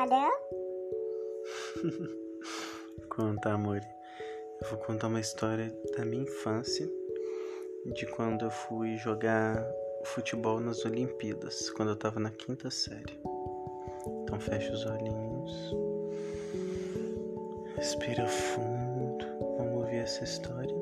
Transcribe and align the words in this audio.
história? 0.00 0.30
Conta, 3.10 3.52
amor. 3.52 3.80
Eu 4.62 4.68
vou 4.70 4.78
contar 4.78 5.08
uma 5.08 5.20
história 5.20 5.74
da 5.96 6.04
minha 6.04 6.22
infância, 6.22 6.88
de 7.94 8.06
quando 8.06 8.46
eu 8.46 8.50
fui 8.50 8.96
jogar 8.96 9.62
futebol 10.04 10.58
nas 10.60 10.84
Olimpíadas, 10.84 11.70
quando 11.70 11.90
eu 11.90 11.96
tava 11.96 12.18
na 12.18 12.30
quinta 12.30 12.70
série. 12.70 13.20
Então 14.22 14.40
fecha 14.40 14.72
os 14.72 14.86
olhinhos. 14.86 15.74
Respira 17.76 18.26
fundo. 18.26 19.26
Vamos 19.58 19.82
ouvir 19.82 19.96
essa 19.96 20.24
história. 20.24 20.74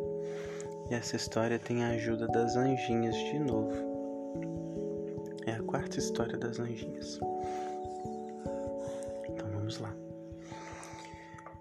E 0.91 0.95
essa 0.95 1.17
história 1.17 1.59
tem 1.59 1.85
a 1.85 1.91
ajuda 1.91 2.27
das 2.29 2.57
anjinhas 2.57 3.17
de 3.17 3.39
novo. 3.41 3.73
É 5.47 5.53
a 5.53 5.63
quarta 5.63 5.99
história 5.99 6.37
das 6.37 6.59
anjinhas. 6.61 7.19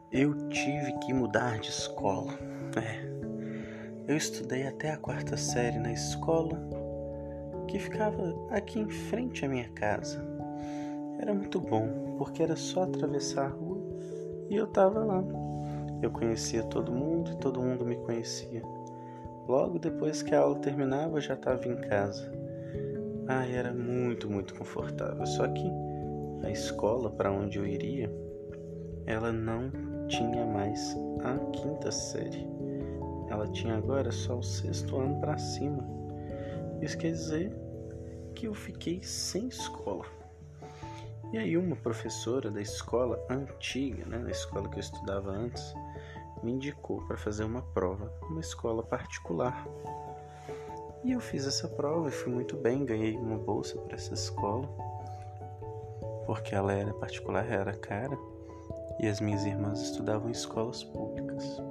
Eu 0.09 0.34
tive 0.47 0.93
que 0.99 1.13
mudar 1.13 1.59
de 1.59 1.67
escola. 1.67 2.31
É. 2.77 3.05
Eu 4.07 4.16
estudei 4.16 4.66
até 4.66 4.91
a 4.91 4.97
quarta 4.97 5.35
série 5.35 5.77
na 5.77 5.91
escola 5.91 6.57
que 7.67 7.77
ficava 7.77 8.33
aqui 8.49 8.80
em 8.80 8.89
frente 8.89 9.43
à 9.43 9.49
minha 9.49 9.67
casa. 9.71 10.25
Era 11.20 11.33
muito 11.33 11.59
bom, 11.59 12.16
porque 12.17 12.41
era 12.41 12.55
só 12.55 12.83
atravessar 12.83 13.47
a 13.47 13.49
rua 13.49 13.81
e 14.49 14.55
eu 14.55 14.67
tava 14.67 15.03
lá. 15.03 15.21
Eu 16.02 16.09
conhecia 16.09 16.63
todo 16.63 16.89
mundo 16.89 17.31
e 17.31 17.35
todo 17.39 17.61
mundo 17.61 17.85
me 17.85 17.97
conhecia. 17.97 18.61
Logo 19.45 19.77
depois 19.77 20.21
que 20.23 20.33
a 20.33 20.39
aula 20.39 20.58
terminava, 20.59 21.17
eu 21.17 21.21
já 21.21 21.33
estava 21.33 21.67
em 21.67 21.75
casa. 21.75 22.31
Ai, 23.27 23.53
era 23.53 23.73
muito, 23.73 24.30
muito 24.30 24.55
confortável. 24.55 25.25
Só 25.25 25.50
que 25.50 25.69
a 26.44 26.50
escola 26.50 27.11
para 27.11 27.30
onde 27.30 27.58
eu 27.58 27.67
iria, 27.67 28.09
ela 29.05 29.33
não 29.33 29.86
tinha 30.08 30.45
mais 30.45 30.95
a 31.23 31.38
quinta 31.52 31.91
série. 31.91 32.47
Ela 33.30 33.47
tinha 33.47 33.77
agora 33.77 34.11
só 34.11 34.38
o 34.38 34.44
sexto 34.44 34.97
ano 34.97 35.19
para 35.19 35.38
cima. 35.38 35.83
Isso 36.81 36.97
quer 36.97 37.11
dizer 37.11 37.55
que 38.33 38.47
eu 38.47 38.53
fiquei 38.53 39.03
sem 39.03 39.47
escola. 39.47 40.05
E 41.33 41.38
aí 41.38 41.58
uma 41.58 41.75
professora 41.75 42.50
da 42.50 42.61
escola 42.61 43.19
antiga, 43.30 44.05
né, 44.05 44.17
da 44.19 44.31
escola 44.31 44.69
que 44.69 44.78
eu 44.78 44.81
estudava 44.81 45.30
antes, 45.30 45.73
me 46.41 46.53
indicou 46.53 47.02
para 47.05 47.17
fazer 47.17 47.44
uma 47.44 47.61
prova 47.61 48.11
numa 48.30 48.39
escola 48.39 48.81
particular. 48.81 49.67
E 51.03 51.11
eu 51.11 51.19
fiz 51.19 51.45
essa 51.45 51.67
prova 51.67 52.08
e 52.08 52.11
fui 52.11 52.31
muito 52.31 52.55
bem, 52.55 52.85
ganhei 52.85 53.17
uma 53.17 53.38
bolsa 53.38 53.78
para 53.80 53.95
essa 53.95 54.13
escola, 54.13 54.67
porque 56.25 56.55
ela 56.55 56.72
era 56.72 56.94
particular, 56.94 57.45
era 57.52 57.73
cara 57.73 58.17
e 59.00 59.08
as 59.08 59.20
minhas 59.22 59.45
irmãs 59.45 59.81
estudavam 59.81 60.30
em 60.30 60.31
escolas 60.31 60.84
públicas. 60.84 61.62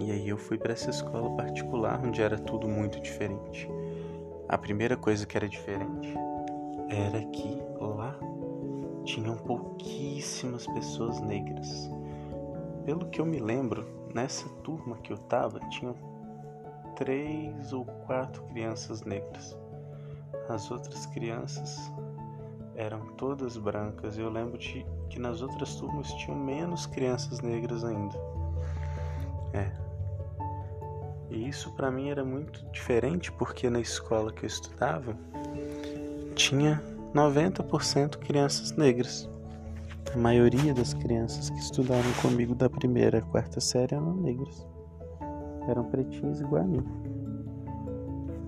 E 0.00 0.10
aí 0.10 0.28
eu 0.28 0.36
fui 0.36 0.58
para 0.58 0.72
essa 0.72 0.90
escola 0.90 1.30
particular 1.36 2.00
onde 2.04 2.20
era 2.20 2.38
tudo 2.38 2.68
muito 2.68 3.00
diferente. 3.00 3.68
A 4.48 4.58
primeira 4.58 4.96
coisa 4.96 5.24
que 5.24 5.36
era 5.36 5.48
diferente 5.48 6.14
era 6.90 7.24
que 7.26 7.62
lá 7.80 8.18
tinham 9.04 9.36
pouquíssimas 9.36 10.66
pessoas 10.66 11.20
negras. 11.20 11.90
Pelo 12.84 13.06
que 13.06 13.20
eu 13.20 13.26
me 13.26 13.38
lembro, 13.38 13.86
nessa 14.14 14.48
turma 14.62 14.96
que 14.98 15.12
eu 15.12 15.16
tava, 15.16 15.60
tinham 15.70 15.94
três 16.96 17.72
ou 17.72 17.84
quatro 17.84 18.42
crianças 18.44 19.02
negras. 19.02 19.56
As 20.48 20.70
outras 20.70 21.06
crianças 21.06 21.90
eram 22.76 23.06
todas 23.16 23.56
brancas. 23.56 24.18
Eu 24.18 24.28
lembro 24.30 24.58
de 24.58 24.86
que 25.08 25.18
nas 25.18 25.42
outras 25.42 25.76
turmas 25.76 26.12
tinham 26.14 26.38
menos 26.38 26.86
crianças 26.86 27.40
negras 27.40 27.84
ainda. 27.84 28.14
É. 29.52 29.70
E 31.30 31.48
isso 31.48 31.72
para 31.72 31.90
mim 31.90 32.10
era 32.10 32.24
muito 32.24 32.64
diferente 32.72 33.30
porque 33.32 33.68
na 33.70 33.80
escola 33.80 34.32
que 34.32 34.44
eu 34.44 34.48
estudava 34.48 35.16
tinha 36.34 36.82
90% 37.14 38.18
crianças 38.18 38.72
negras. 38.72 39.28
A 40.12 40.16
maioria 40.16 40.74
das 40.74 40.94
crianças 40.94 41.50
que 41.50 41.58
estudaram 41.58 42.12
comigo 42.22 42.54
da 42.54 42.68
primeira 42.68 43.18
à 43.18 43.22
quarta 43.22 43.60
série 43.60 43.94
eram 43.94 44.14
negras. 44.16 44.66
Eram 45.68 45.84
pretinhos 45.84 46.40
igual 46.40 46.62
a 46.62 46.66
mim. 46.66 46.84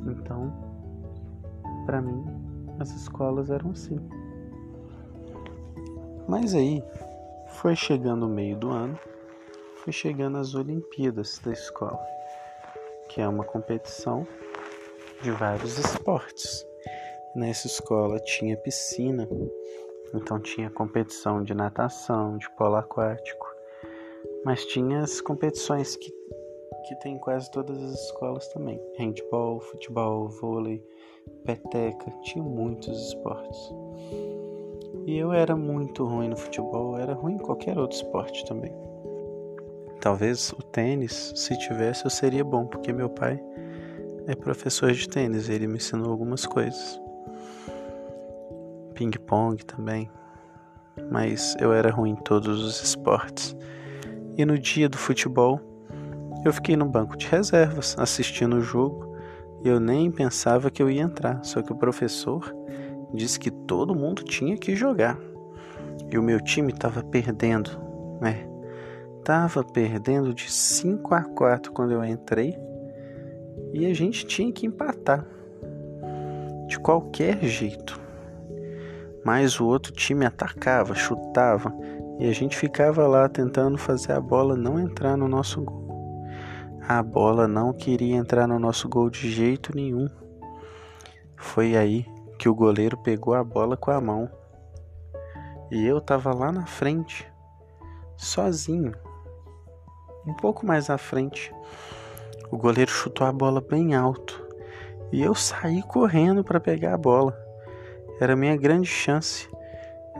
Então, 0.07 0.53
para 1.87 2.01
mim, 2.01 2.25
as 2.79 2.91
escolas 2.91 3.51
eram 3.51 3.71
assim. 3.71 3.99
Mas 6.29 6.55
aí, 6.55 6.83
foi 7.47 7.77
chegando 7.77 8.27
o 8.27 8.29
meio 8.29 8.57
do 8.57 8.71
ano, 8.71 8.99
foi 9.77 9.93
chegando 9.93 10.39
as 10.39 10.55
Olimpíadas 10.55 11.39
da 11.39 11.53
escola, 11.53 12.05
que 13.09 13.21
é 13.21 13.29
uma 13.29 13.45
competição 13.45 14.27
de 15.23 15.31
vários 15.31 15.79
esportes. 15.79 16.67
Nessa 17.35 17.67
escola 17.67 18.19
tinha 18.19 18.57
piscina, 18.57 19.29
então 20.15 20.41
tinha 20.41 20.69
competição 20.71 21.45
de 21.45 21.55
natação, 21.55 22.37
de 22.39 22.51
polo 22.57 22.77
aquático, 22.77 23.47
mas 24.45 24.65
tinha 24.67 25.01
as 25.01 25.21
competições 25.21 25.97
que, 25.97 26.11
que 26.89 26.95
tem 27.01 27.15
em 27.15 27.19
quase 27.19 27.51
todas 27.51 27.81
as 27.83 28.01
escolas 28.07 28.49
também: 28.49 28.81
handball, 28.99 29.61
futebol, 29.61 30.29
vôlei, 30.29 30.83
peteca, 31.45 32.11
tinha 32.23 32.43
muitos 32.43 33.09
esportes. 33.09 33.71
E 35.07 35.17
eu 35.17 35.33
era 35.33 35.55
muito 35.55 36.05
ruim 36.05 36.29
no 36.29 36.37
futebol, 36.37 36.99
era 36.99 37.15
ruim 37.15 37.35
em 37.35 37.39
qualquer 37.39 37.79
outro 37.79 37.97
esporte 37.97 38.45
também. 38.45 38.75
Talvez 40.01 40.51
o 40.51 40.63
tênis, 40.63 41.33
se 41.37 41.57
tivesse, 41.57 42.05
eu 42.05 42.11
seria 42.11 42.43
bom, 42.43 42.67
porque 42.67 42.93
meu 42.93 43.09
pai 43.09 43.41
é 44.27 44.35
professor 44.35 44.91
de 44.91 45.09
tênis, 45.09 45.49
ele 45.49 45.69
me 45.69 45.77
ensinou 45.77 46.11
algumas 46.11 46.45
coisas. 46.45 47.01
Ping-pong 48.95 49.65
também, 49.65 50.11
mas 51.09 51.55
eu 51.61 51.73
era 51.73 51.93
ruim 51.93 52.11
em 52.11 52.17
todos 52.17 52.65
os 52.65 52.83
esportes. 52.83 53.57
E 54.37 54.45
no 54.45 54.59
dia 54.59 54.89
do 54.89 54.99
futebol, 54.99 55.61
eu 56.45 56.53
fiquei 56.53 56.77
no 56.77 56.85
banco 56.87 57.17
de 57.17 57.29
reservas 57.29 57.95
assistindo 57.97 58.57
o 58.57 58.61
jogo 58.61 59.17
e 59.65 59.69
eu 59.69 59.79
nem 59.79 60.11
pensava 60.11 60.69
que 60.69 60.83
eu 60.83 60.91
ia 60.91 61.03
entrar, 61.03 61.45
só 61.45 61.63
que 61.63 61.73
o 61.73 61.77
professor 61.77 62.53
disse 63.13 63.39
que 63.39 63.51
todo 63.51 63.95
mundo 63.95 64.23
tinha 64.23 64.57
que 64.57 64.75
jogar. 64.75 65.19
E 66.11 66.19
o 66.19 66.23
meu 66.23 66.41
time 66.41 66.73
estava 66.73 67.03
perdendo, 67.03 67.71
né? 68.21 68.47
Tava 69.25 69.65
perdendo 69.65 70.33
de 70.33 70.51
5 70.51 71.15
a 71.15 71.23
4 71.23 71.73
quando 71.73 71.93
eu 71.93 72.05
entrei. 72.05 72.57
E 73.73 73.87
a 73.87 73.95
gente 73.95 74.27
tinha 74.27 74.53
que 74.53 74.67
empatar. 74.67 75.27
De 76.69 76.79
qualquer 76.79 77.43
jeito. 77.43 78.01
Mas 79.25 79.59
o 79.59 79.67
outro 79.67 79.93
time 79.93 80.25
atacava, 80.25 80.95
chutava, 80.95 81.73
e 82.19 82.29
a 82.29 82.33
gente 82.33 82.57
ficava 82.57 83.07
lá 83.07 83.29
tentando 83.29 83.77
fazer 83.77 84.13
a 84.13 84.21
bola 84.21 84.57
não 84.57 84.79
entrar 84.79 85.17
no 85.17 85.27
nosso 85.27 85.61
gol. 85.63 85.87
A 86.89 87.03
bola 87.03 87.49
não 87.49 87.73
queria 87.73 88.17
entrar 88.17 88.47
no 88.47 88.61
nosso 88.61 88.89
gol 88.89 89.11
de 89.11 89.29
jeito 89.29 89.75
nenhum. 89.75 90.09
Foi 91.37 91.77
aí 91.77 92.07
que 92.39 92.49
o 92.49 92.55
goleiro 92.55 92.97
pegou 92.99 93.35
a 93.35 93.43
bola 93.43 93.77
com 93.77 93.91
a 93.91 94.01
mão. 94.01 94.31
E 95.71 95.85
eu 95.85 96.01
tava 96.01 96.35
lá 96.35 96.53
na 96.53 96.67
frente, 96.67 97.31
sozinho. 98.17 98.93
Um 100.27 100.35
pouco 100.35 100.65
mais 100.65 100.91
à 100.91 100.99
frente. 100.99 101.53
O 102.51 102.57
goleiro 102.57 102.91
chutou 102.91 103.27
a 103.27 103.33
bola 103.33 103.61
bem 103.61 103.95
alto 103.95 104.47
e 105.13 105.23
eu 105.23 105.35
saí 105.35 105.83
correndo 105.83 106.43
para 106.45 106.61
pegar 106.61 106.95
a 106.95 106.99
bola. 106.99 107.37
Era 108.21 108.33
a 108.33 108.37
minha 108.37 108.57
grande 108.57 108.89
chance. 108.89 109.49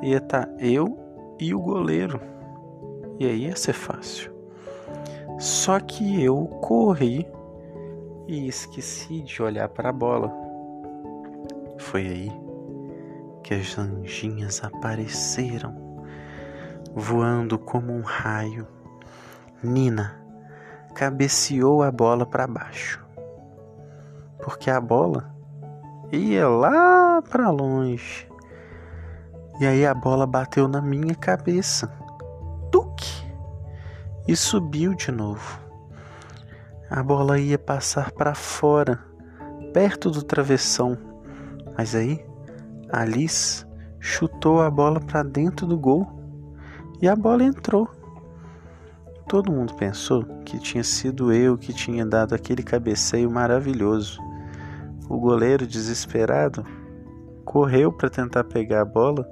Ia 0.03 0.19
estar 0.19 0.47
tá 0.47 0.53
eu 0.59 0.99
e 1.41 1.55
o 1.55 1.61
goleiro. 1.61 2.21
E 3.19 3.27
aí 3.27 3.47
ia 3.47 3.57
ser 3.57 3.73
fácil. 3.73 4.33
Só 5.39 5.81
que 5.81 6.23
eu 6.23 6.47
corri 6.63 7.27
e 8.27 8.49
esqueci 8.49 9.23
de 9.23 9.43
olhar 9.43 9.69
para 9.69 9.91
a 9.91 9.93
bola. 9.93 10.46
Foi 11.91 12.05
aí 12.05 12.33
que 13.45 13.55
as 13.55 13.79
anjinhas 13.79 14.63
apareceram, 14.65 16.03
voando 16.93 17.57
como 17.61 17.93
um 17.93 18.01
raio. 18.01 18.67
Nina 19.63 20.21
cabeceou 20.97 21.85
a 21.85 21.93
bola 21.93 22.27
para 22.27 22.49
baixo, 22.49 23.07
porque 24.43 24.69
a 24.69 24.81
bola 24.81 25.33
ia 26.11 26.49
lá 26.49 27.23
para 27.23 27.51
longe. 27.51 28.29
E 29.61 29.67
aí 29.67 29.87
a 29.87 29.95
bola 29.95 30.27
bateu 30.27 30.67
na 30.67 30.83
minha 30.83 31.15
cabeça. 31.15 31.87
Tuque! 32.73 33.25
E 34.27 34.35
subiu 34.35 34.93
de 34.93 35.13
novo. 35.13 35.61
A 36.91 37.01
bola 37.01 37.39
ia 37.39 37.59
passar 37.59 38.11
para 38.11 38.35
fora, 38.35 38.99
perto 39.73 40.11
do 40.11 40.25
travessão 40.25 41.15
mas 41.77 41.95
aí 41.95 42.25
Alice 42.91 43.67
chutou 44.01 44.61
a 44.61 44.71
bola 44.71 45.01
para 45.01 45.23
dentro 45.23 45.67
do 45.67 45.79
gol 45.79 46.07
e 47.03 47.09
a 47.09 47.17
bola 47.17 47.45
entrou. 47.45 47.89
Todo 49.29 49.53
mundo 49.53 49.75
pensou 49.75 50.25
que 50.45 50.59
tinha 50.59 50.85
sido 50.85 51.33
eu 51.33 51.59
que 51.59 51.73
tinha 51.73 52.07
dado 52.07 52.35
aquele 52.35 52.63
cabeceio 52.63 53.31
maravilhoso. 53.31 54.21
O 55.09 55.19
goleiro, 55.19 55.67
desesperado, 55.67 56.65
correu 57.45 57.93
para 57.93 58.09
tentar 58.09 58.45
pegar 58.45 58.83
a 58.83 58.85
bola 58.85 59.29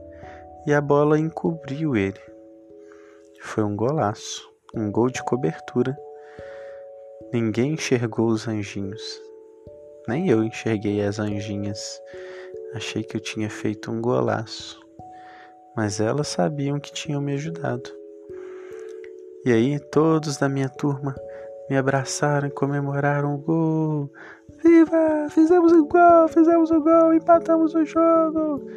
e 0.66 0.74
a 0.74 0.80
bola 0.80 1.18
encobriu 1.18 1.96
ele. 1.96 2.20
Foi 3.40 3.62
um 3.62 3.76
golaço, 3.76 4.50
um 4.74 4.90
gol 4.90 5.10
de 5.10 5.22
cobertura. 5.22 5.96
Ninguém 7.32 7.74
enxergou 7.74 8.26
os 8.26 8.48
anjinhos. 8.48 9.20
Nem 10.08 10.28
eu 10.28 10.42
enxerguei 10.42 11.02
as 11.04 11.18
anjinhas. 11.18 12.00
Achei 12.74 13.04
que 13.04 13.16
eu 13.16 13.20
tinha 13.20 13.48
feito 13.48 13.90
um 13.90 14.00
golaço. 14.00 14.80
Mas 15.76 16.00
elas 16.00 16.28
sabiam 16.28 16.80
que 16.80 16.92
tinham 16.92 17.20
me 17.20 17.34
ajudado. 17.34 17.88
E 19.44 19.52
aí 19.52 19.78
todos 19.78 20.36
da 20.36 20.48
minha 20.48 20.68
turma 20.68 21.14
me 21.70 21.76
abraçaram 21.76 22.48
e 22.48 22.50
comemoraram 22.50 23.34
o 23.34 23.38
gol. 23.38 24.12
Viva! 24.62 25.28
Fizemos 25.30 25.72
o 25.72 25.86
gol, 25.86 26.28
fizemos 26.28 26.70
o 26.70 26.80
gol, 26.80 27.14
empatamos 27.14 27.74
o 27.74 27.84
jogo. 27.84 28.68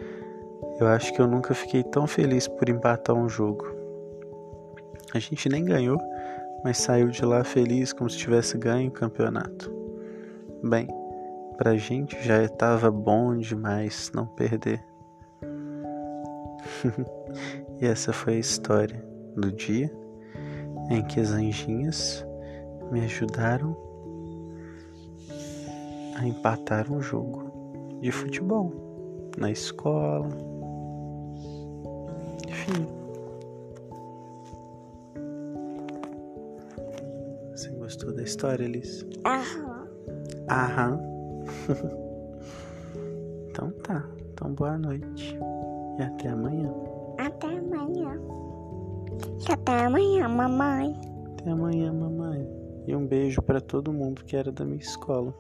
Eu 0.80 0.88
acho 0.88 1.14
que 1.14 1.22
eu 1.22 1.28
nunca 1.28 1.54
fiquei 1.54 1.84
tão 1.84 2.06
feliz 2.06 2.48
por 2.48 2.70
empatar 2.70 3.16
um 3.16 3.28
jogo. 3.28 3.66
A 5.14 5.20
gente 5.20 5.50
nem 5.50 5.66
ganhou, 5.66 6.00
mas 6.64 6.78
saiu 6.78 7.08
de 7.08 7.26
lá 7.26 7.44
feliz 7.44 7.94
como 7.94 8.10
se 8.10 8.18
tivesse 8.18 8.58
ganho 8.58 8.90
o 8.90 8.94
campeonato. 8.94 9.74
Bem, 10.64 10.88
pra 11.58 11.76
gente 11.76 12.22
já 12.24 12.44
estava 12.44 12.92
bom 12.92 13.36
demais 13.36 14.12
não 14.14 14.26
perder. 14.26 14.84
e 17.82 17.86
essa 17.86 18.14
foi 18.14 18.36
a 18.36 18.40
história 18.40 19.04
do 19.36 19.52
dia 19.52 19.92
em 20.90 21.04
que 21.04 21.20
as 21.20 21.32
anjinhas 21.32 22.26
me 22.92 23.02
ajudaram 23.02 23.76
a 26.16 26.26
empatar 26.26 26.92
um 26.92 27.02
jogo 27.02 28.00
de 28.02 28.12
futebol 28.12 28.72
na 29.38 29.52
escola. 29.52 30.30
Enfim. 32.48 32.88
Você 37.52 37.70
gostou 37.72 38.14
da 38.14 38.24
história, 38.24 38.68
Liz? 38.68 39.06
Aham. 39.26 39.88
Aham. 40.50 41.17
então 43.50 43.72
tá. 43.84 44.06
Então 44.34 44.54
boa 44.54 44.78
noite. 44.78 45.38
E 46.00 46.04
até 46.04 46.30
amanhã. 46.30 46.72
Até 47.18 47.48
amanhã. 47.48 48.20
Até 49.50 49.86
amanhã, 49.86 50.30
mamãe. 50.30 50.96
Até 51.34 51.52
amanhã, 51.52 51.94
mamãe. 51.94 52.48
E 52.86 52.96
um 52.96 53.06
beijo 53.06 53.42
para 53.42 53.60
todo 53.60 53.92
mundo 53.92 54.24
que 54.24 54.36
era 54.36 54.52
da 54.52 54.64
minha 54.64 54.80
escola. 54.80 55.34